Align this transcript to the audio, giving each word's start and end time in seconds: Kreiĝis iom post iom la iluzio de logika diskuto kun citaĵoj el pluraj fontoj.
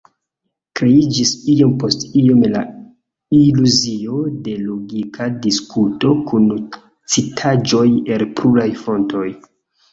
Kreiĝis 0.79 1.33
iom 1.55 1.75
post 1.83 2.05
iom 2.21 2.39
la 2.53 2.63
iluzio 3.41 4.23
de 4.49 4.57
logika 4.71 5.29
diskuto 5.45 6.17
kun 6.33 6.51
citaĵoj 7.17 7.87
el 8.17 8.29
pluraj 8.41 8.71
fontoj. 8.85 9.27